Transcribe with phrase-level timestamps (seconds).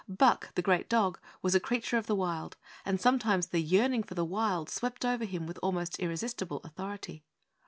[0.09, 4.15] Buck, the great dog, was a creature of the wild, and sometimes the yearning for
[4.15, 7.23] the wild swept over him with almost irresistible authority.